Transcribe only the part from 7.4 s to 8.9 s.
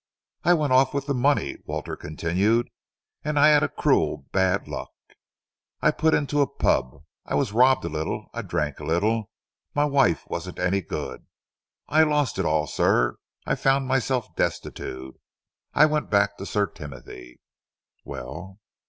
robbed a little, I drank a